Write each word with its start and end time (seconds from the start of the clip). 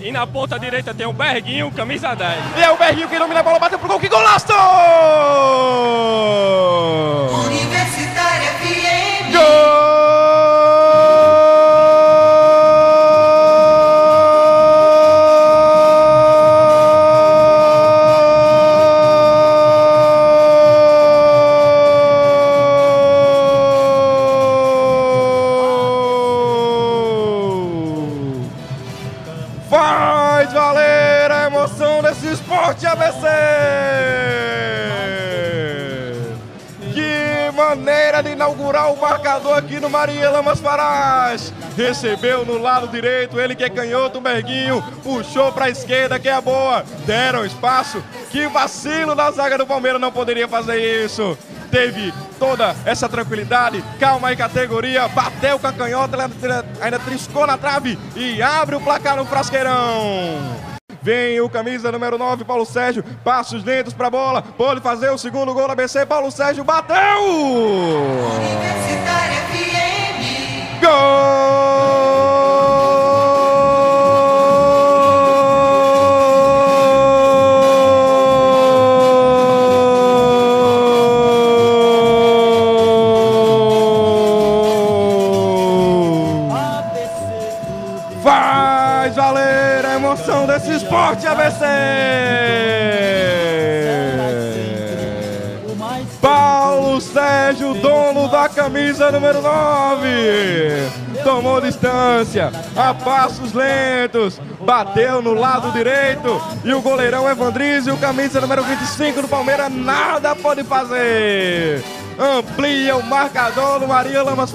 E 0.00 0.12
na 0.12 0.26
ponta 0.26 0.58
direita 0.58 0.94
tem 0.94 1.06
o 1.06 1.12
Berguinho, 1.12 1.72
camisa 1.72 2.14
10. 2.14 2.38
E 2.56 2.62
é 2.62 2.70
o 2.70 2.76
Berguinho 2.76 3.08
que 3.08 3.18
domina 3.18 3.40
a 3.40 3.42
bola, 3.42 3.58
bateu 3.58 3.78
pro 3.78 3.88
gol, 3.88 3.98
que 4.00 4.08
golaço! 4.08 4.46
Faz 29.78 30.52
valer 30.52 31.30
a 31.30 31.46
emoção 31.46 32.02
desse 32.02 32.32
esporte 32.32 32.84
ABC! 32.84 33.28
Que 36.92 37.56
maneira 37.56 38.20
de 38.20 38.30
inaugurar 38.30 38.92
o 38.92 39.00
marcador 39.00 39.56
aqui 39.56 39.78
no 39.78 39.88
Maria 39.88 40.30
Lamas 40.30 40.58
Farás! 40.58 41.54
Recebeu 41.76 42.44
no 42.44 42.58
lado 42.58 42.88
direito, 42.88 43.38
ele 43.38 43.54
que 43.54 43.62
é 43.62 43.70
canhoto, 43.70 44.20
Berguinho, 44.20 44.82
puxou 45.04 45.52
para 45.52 45.66
a 45.66 45.70
esquerda, 45.70 46.18
que 46.18 46.28
é 46.28 46.32
a 46.32 46.40
boa, 46.40 46.84
deram 47.06 47.46
espaço. 47.46 48.02
Que 48.32 48.48
vacilo 48.48 49.14
da 49.14 49.30
zaga 49.30 49.56
do 49.56 49.64
Palmeiras, 49.64 50.00
não 50.00 50.10
poderia 50.10 50.48
fazer 50.48 51.04
isso. 51.04 51.38
Teve 51.70 52.12
toda 52.38 52.74
essa 52.84 53.08
tranquilidade, 53.08 53.84
calma 54.00 54.28
aí, 54.28 54.36
categoria, 54.36 55.06
bateu 55.08 55.58
com 55.58 55.66
a 55.66 55.72
canhota, 55.72 56.16
ainda 56.80 56.98
triscou 56.98 57.46
na 57.46 57.58
trave 57.58 57.98
e 58.16 58.40
abre 58.42 58.76
o 58.76 58.80
placar 58.80 59.16
no 59.16 59.26
Frasqueirão. 59.26 60.68
Vem 61.02 61.40
o 61.40 61.48
camisa 61.48 61.92
número 61.92 62.18
9, 62.18 62.44
Paulo 62.44 62.66
Sérgio. 62.66 63.04
Passos 63.24 63.64
lentos 63.64 63.94
pra 63.94 64.10
bola. 64.10 64.42
Pode 64.42 64.80
fazer 64.80 65.10
o 65.10 65.18
segundo 65.18 65.54
gol 65.54 65.68
da 65.68 65.74
BC. 65.74 66.04
Paulo 66.04 66.30
Sérgio 66.30 66.64
bateu! 66.64 66.98
Emoção 90.08 90.46
desse 90.46 90.74
esporte 90.74 91.26
ABC! 91.26 91.64
Paulo 96.20 96.98
Sérgio, 97.00 97.74
dono 97.74 98.28
da 98.28 98.48
camisa 98.48 99.12
número 99.12 99.42
9, 99.42 100.08
tomou 101.22 101.60
distância, 101.60 102.50
a 102.74 102.94
passos 102.94 103.52
lentos, 103.52 104.40
bateu 104.60 105.20
no 105.20 105.34
lado 105.34 105.70
direito 105.72 106.40
e 106.64 106.72
o 106.72 106.80
goleirão 106.80 107.28
Evandrizio, 107.28 107.96
camisa 107.98 108.40
número 108.40 108.62
25 108.64 109.22
do 109.22 109.28
Palmeiras, 109.28 109.70
nada 109.70 110.34
pode 110.34 110.64
fazer. 110.64 111.84
Amplia 112.18 112.96
o 112.96 113.02
marcador 113.02 113.78
do 113.78 113.86
Maria 113.86 114.22
Lamas. 114.22 114.52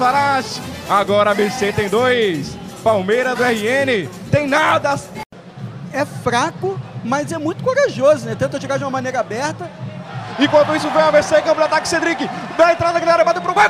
Agora 0.90 1.32
a 1.32 1.34
BC 1.34 1.72
tem 1.74 1.88
dois. 1.88 2.58
Palmeiras 2.84 3.38
do 3.38 3.44
RN 3.44 4.10
tem 4.30 4.46
nada. 4.46 5.00
É 5.94 6.06
fraco, 6.06 6.80
mas 7.04 7.32
é 7.32 7.38
muito 7.38 7.64
corajoso, 7.64 8.26
né? 8.26 8.36
Tenta 8.36 8.60
jogar 8.60 8.78
de 8.78 8.84
uma 8.84 8.90
maneira 8.90 9.20
aberta. 9.20 9.70
Enquanto 10.40 10.76
isso 10.76 10.90
vem 10.90 11.04
o 11.04 11.08
ABC, 11.08 11.42
campo 11.42 11.58
de 11.62 11.68
ataque 11.68 11.88
Cedric. 11.88 12.28
Da 12.58 12.74
entrada 12.74 13.00
da 13.00 13.14
área, 13.14 13.24
bateu 13.24 13.42
pro. 13.42 13.54
Gol! 13.54 13.70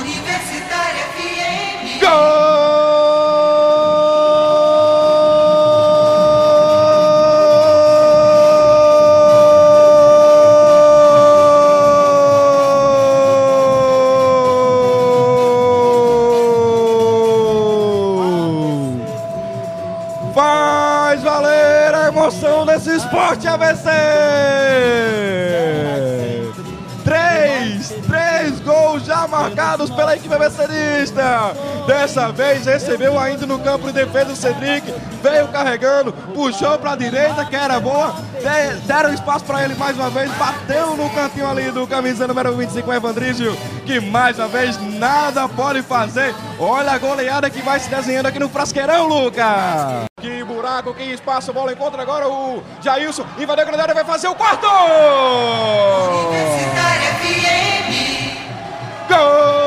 Universitária 0.00 1.04
FM. 1.14 2.00
Gol! 2.00 2.83
Faz 20.74 21.22
valer 21.22 21.94
a 21.94 22.08
emoção 22.08 22.66
desse 22.66 22.96
esporte 22.96 23.46
ABC! 23.46 23.88
Três, 27.04 27.90
três 28.08 28.58
gols 28.60 29.04
já 29.04 29.28
marcados 29.28 29.88
pela 29.90 30.16
equipe 30.16 30.34
ABCista. 30.34 31.52
Dessa 31.86 32.32
vez 32.32 32.66
recebeu 32.66 33.16
ainda 33.20 33.46
no 33.46 33.60
campo 33.60 33.86
de 33.86 33.92
defesa 33.92 34.32
o 34.32 34.36
Cedric, 34.36 34.92
veio 35.22 35.46
carregando, 35.48 36.12
puxou 36.34 36.76
para 36.78 36.92
a 36.92 36.96
direita, 36.96 37.44
que 37.44 37.54
era 37.54 37.78
boa, 37.78 38.12
de- 38.40 38.80
deram 38.86 39.14
espaço 39.14 39.44
para 39.44 39.62
ele 39.64 39.76
mais 39.76 39.96
uma 39.96 40.10
vez, 40.10 40.28
bateu 40.32 40.96
no 40.96 41.08
cantinho 41.10 41.48
ali 41.48 41.70
do 41.70 41.86
camisa 41.86 42.26
número 42.26 42.56
25, 42.56 42.92
Evandrígio, 42.92 43.56
que 43.86 44.00
mais 44.00 44.38
uma 44.40 44.48
vez 44.48 44.76
nada 44.98 45.46
pode 45.48 45.82
fazer. 45.82 46.34
Olha 46.58 46.90
a 46.92 46.98
goleada 46.98 47.48
que 47.48 47.62
vai 47.62 47.78
se 47.78 47.88
desenhando 47.88 48.26
aqui 48.26 48.40
no 48.40 48.48
Frasqueirão, 48.48 49.06
Lucas. 49.06 50.06
Buraco, 50.64 50.94
que 50.94 51.02
espaço, 51.02 51.52
bola 51.52 51.74
encontra 51.74 52.00
agora 52.00 52.26
o 52.26 52.62
Jailson, 52.80 53.26
invadiu 53.38 53.64
a 53.64 53.66
grande 53.66 53.82
área, 53.82 53.94
vai 53.94 54.02
fazer 54.02 54.28
o 54.28 54.34
quarto! 54.34 54.66
Universitária 56.30 57.14
FM. 57.20 57.90
Gol! 59.10 59.63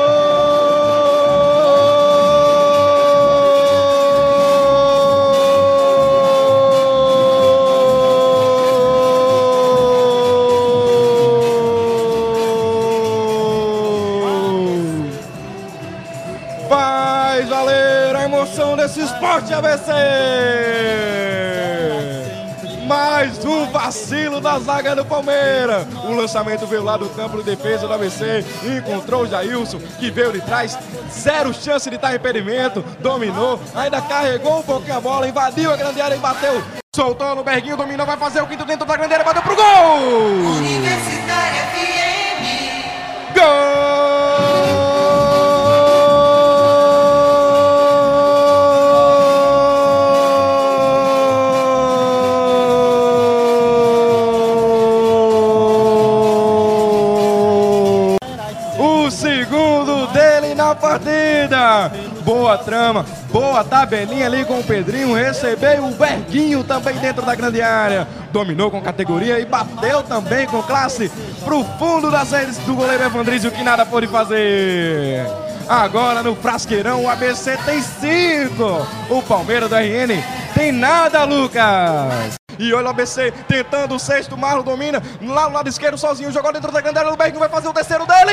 Faz 16.68 17.48
valer 17.48 18.14
a 18.14 18.24
emoção 18.24 18.76
desse 18.76 19.00
esporte 19.00 19.54
ABC! 19.54 19.90
Mais 22.86 23.44
um 23.44 23.66
vacilo 23.70 24.40
da 24.40 24.58
zaga 24.58 24.94
do 24.94 25.04
Palmeiras. 25.04 25.86
O 26.04 26.12
lançamento 26.14 26.66
veio 26.66 26.82
lá 26.82 26.96
do 26.96 27.08
campo 27.10 27.38
de 27.38 27.44
defesa 27.44 27.86
do 27.86 27.92
ABC. 27.92 28.44
Encontrou 28.64 29.22
o 29.22 29.26
Jailson, 29.26 29.78
que 29.98 30.10
veio 30.10 30.32
de 30.32 30.40
trás. 30.40 30.78
Zero 31.10 31.52
chance 31.54 31.88
de 31.88 31.96
estar 31.96 32.14
impedimento. 32.14 32.82
Dominou, 33.00 33.60
ainda 33.74 34.00
carregou 34.02 34.60
um 34.60 34.62
pouquinho 34.62 34.96
a 34.96 35.00
bola, 35.00 35.28
invadiu 35.28 35.72
a 35.72 35.76
grande 35.76 36.00
área 36.00 36.16
e 36.16 36.18
bateu. 36.18 36.62
Soltou 36.94 37.34
no 37.34 37.44
Berguinho, 37.44 37.76
dominou, 37.76 38.06
vai 38.06 38.16
fazer 38.16 38.42
o 38.42 38.46
quinto 38.46 38.64
dentro 38.64 38.86
da 38.86 38.96
grande 38.96 39.14
área, 39.14 39.24
bateu 39.24 39.42
pro 39.42 39.54
gol! 39.54 39.64
Universitária. 40.56 41.97
Partida. 60.78 61.92
Boa 62.24 62.56
trama, 62.58 63.04
boa 63.30 63.62
tabelinha 63.64 64.26
ali 64.26 64.44
com 64.44 64.60
o 64.60 64.64
Pedrinho. 64.64 65.14
Recebeu 65.14 65.84
o 65.84 65.92
Berguinho 65.92 66.64
também 66.64 66.96
dentro 66.96 67.24
da 67.24 67.34
grande 67.34 67.60
área. 67.60 68.06
Dominou 68.32 68.70
com 68.70 68.80
categoria 68.80 69.38
e 69.38 69.44
bateu 69.44 70.02
também 70.02 70.46
com 70.46 70.62
classe 70.62 71.10
pro 71.44 71.64
fundo 71.78 72.10
das 72.10 72.30
redes 72.30 72.58
do 72.58 72.74
goleiro 72.74 73.04
Evandrísio, 73.04 73.50
que 73.50 73.62
nada 73.62 73.84
pôde 73.84 74.06
fazer. 74.06 75.26
Agora 75.68 76.22
no 76.22 76.34
Frasqueirão, 76.34 77.04
o 77.04 77.10
ABC 77.10 77.58
tem 77.58 77.82
cinco. 77.82 78.86
O 79.10 79.22
Palmeiras 79.22 79.68
do 79.68 79.76
RN 79.76 80.22
tem 80.54 80.72
nada, 80.72 81.24
Lucas. 81.24 82.38
E 82.58 82.72
olha 82.72 82.86
o 82.86 82.90
ABC 82.90 83.32
tentando 83.46 83.94
o 83.94 83.98
sexto, 83.98 84.36
Marlon 84.36 84.62
domina. 84.62 85.02
Lá 85.22 85.48
no 85.48 85.54
lado 85.54 85.68
esquerdo, 85.68 85.96
sozinho, 85.96 86.32
jogou 86.32 86.52
dentro 86.52 86.72
da 86.72 86.80
grande 86.80 86.98
área. 86.98 87.12
O 87.12 87.16
Berguinho 87.16 87.38
vai 87.38 87.48
fazer 87.48 87.68
o 87.68 87.72
terceiro 87.72 88.04
dele. 88.06 88.32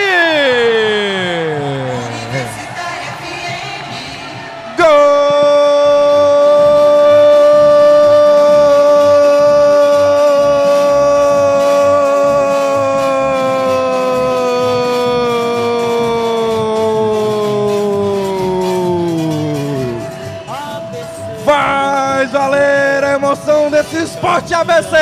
Faz 21.46 22.32
valer 22.32 23.04
a 23.04 23.14
emoção 23.16 23.70
desse 23.70 23.98
esporte 24.04 24.54
ABC! 24.54 24.96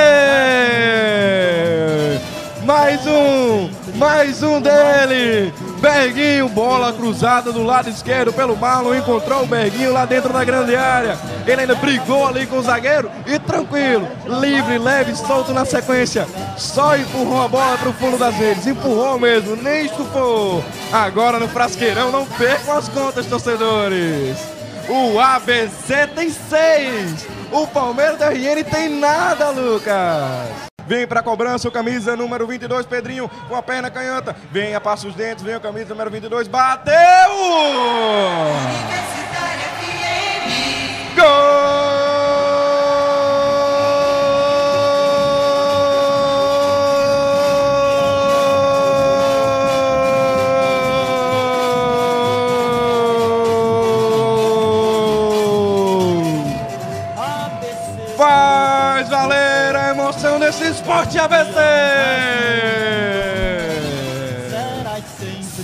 Mais 2.65 3.05
um, 3.05 3.69
mais 3.97 4.41
um 4.41 4.61
dele. 4.61 5.53
Berguinho, 5.81 6.47
bola 6.47 6.93
cruzada 6.93 7.51
do 7.51 7.61
lado 7.61 7.89
esquerdo 7.89 8.31
pelo 8.31 8.55
Marlon. 8.55 8.95
Encontrou 8.95 9.43
o 9.43 9.45
Berguinho 9.45 9.91
lá 9.91 10.05
dentro 10.05 10.31
da 10.31 10.45
grande 10.45 10.73
área. 10.75 11.17
Ele 11.45 11.61
ainda 11.61 11.75
brigou 11.75 12.25
ali 12.25 12.47
com 12.47 12.59
o 12.59 12.61
zagueiro 12.63 13.11
e 13.27 13.37
tranquilo, 13.37 14.07
livre, 14.39 14.77
leve, 14.77 15.13
solto 15.13 15.53
na 15.53 15.65
sequência. 15.65 16.25
Só 16.57 16.95
empurrou 16.95 17.43
a 17.43 17.47
bola 17.49 17.77
para 17.77 17.89
o 17.89 17.93
fundo 17.93 18.17
das 18.17 18.33
redes. 18.35 18.65
Empurrou 18.65 19.19
mesmo, 19.19 19.57
nem 19.57 19.85
estufou. 19.85 20.63
Agora 20.91 21.39
no 21.39 21.49
frasqueirão, 21.49 22.11
não 22.11 22.25
percam 22.25 22.77
as 22.77 22.87
contas, 22.87 23.25
torcedores. 23.25 24.37
O 24.87 25.19
ABC 25.19 26.07
tem 26.15 26.29
seis. 26.29 27.27
O 27.51 27.67
Palmeiras 27.67 28.17
da 28.17 28.29
RN 28.29 28.63
tem 28.63 28.89
nada, 28.89 29.49
Lucas. 29.49 30.72
Vem 30.87 31.07
pra 31.07 31.23
cobrança 31.23 31.67
o 31.67 31.71
camisa 31.71 32.15
número 32.15 32.45
22, 32.45 32.85
Pedrinho, 32.85 33.29
com 33.47 33.55
a 33.55 33.63
perna 33.63 33.89
canhota. 33.89 34.35
Vem 34.51 34.75
a 34.75 34.81
passa 34.81 35.07
os 35.07 35.15
dentes, 35.15 35.43
vem 35.43 35.55
o 35.55 35.61
camisa 35.61 35.89
número 35.89 36.11
22, 36.11 36.47
bateu! 36.47 36.93
Desse 60.53 60.69
esporte 60.69 61.17
ABC! 61.17 61.53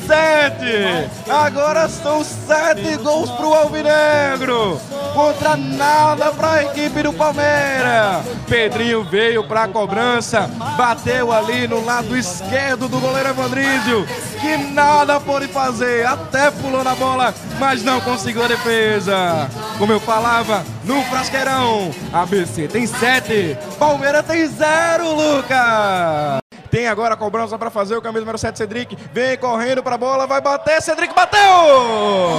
Sete! 0.08 1.10
Agora 1.30 1.88
são 1.88 2.24
sete 2.24 2.98
gols 2.98 3.30
pro 3.32 3.54
Alvinegro! 3.54 4.82
Contra 5.20 5.58
nada 5.58 6.32
pra 6.32 6.64
equipe 6.64 7.04
do 7.04 7.12
Palmeiras! 7.12 8.26
Pedrinho 8.48 9.04
veio 9.04 9.44
pra 9.44 9.68
cobrança, 9.68 10.50
bateu 10.78 11.34
ali 11.34 11.68
no 11.68 11.84
lado 11.84 12.16
esquerdo 12.16 12.88
do 12.88 13.02
goleiro 13.02 13.28
Evandrísio, 13.28 14.08
que 14.40 14.56
nada 14.72 15.20
pôde 15.20 15.50
fazer, 15.50 16.08
até 16.08 16.50
pulou 16.50 16.86
na 16.86 16.96
bola, 16.96 17.34
mas 17.60 17.84
não 17.84 18.00
conseguiu 18.00 18.46
a 18.46 18.48
defesa. 18.48 19.50
Como 19.78 19.92
eu 19.92 20.00
falava, 20.00 20.64
no 20.86 21.04
Frasqueirão, 21.04 21.92
ABC 22.14 22.70
tem 22.70 22.88
sete, 22.88 23.58
Palmeiras 23.78 24.26
tem 24.26 24.48
zero, 24.48 25.16
Lucas! 25.16 26.40
Tem 26.72 26.88
agora 26.88 27.16
a 27.16 27.18
cobrança 27.18 27.58
para 27.58 27.70
fazer 27.70 27.98
o 27.98 28.02
camisa 28.02 28.22
número 28.22 28.38
7, 28.38 28.58
Cedric. 28.58 28.96
Vem 29.12 29.36
correndo 29.38 29.82
para 29.82 29.96
a 29.96 29.98
bola, 29.98 30.28
vai 30.28 30.40
bater. 30.40 30.80
Cedric 30.82 31.16
bateu! 31.16 31.42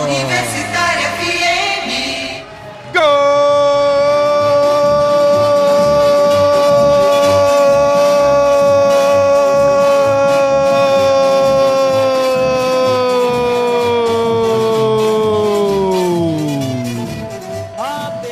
Universitária 0.05 1.11
FM. 1.19 2.20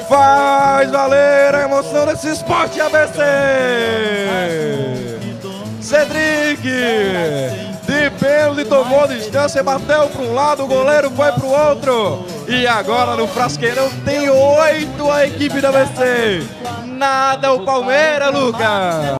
Faz 0.09 0.91
valer 0.91 1.55
a 1.55 1.62
emoção 1.64 2.06
desse 2.06 2.29
esporte 2.29 2.81
ABC! 2.81 3.21
Cedric! 5.81 6.62
De 7.87 8.11
pênalti 8.19 8.64
tomou 8.67 9.09
distância, 9.09 9.62
bateu 9.62 10.09
para 10.09 10.23
um 10.23 10.35
lado, 10.35 10.64
o 10.64 10.67
goleiro 10.67 11.11
foi 11.11 11.32
para 11.32 11.47
o 11.47 11.69
outro. 11.69 12.38
E 12.49 12.67
agora 12.67 13.15
no 13.15 13.29
Frasqueirão 13.29 13.91
tem 14.06 14.31
oito 14.31 15.11
a 15.11 15.27
equipe 15.27 15.61
da 15.61 15.69
ABC. 15.69 16.43
Nada 16.87 17.53
o 17.53 17.61
Palmeiras, 17.61 18.33
Lucas! 18.33 19.05